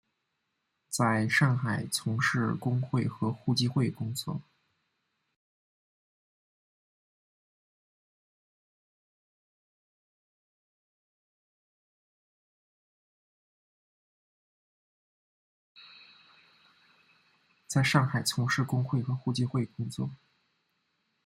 [0.89, 4.41] 在上海从事工会和互济会工作。